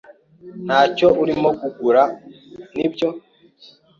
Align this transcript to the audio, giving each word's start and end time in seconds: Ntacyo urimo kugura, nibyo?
Ntacyo 0.65 1.07
urimo 1.21 1.49
kugura, 1.59 2.03
nibyo? 2.75 3.09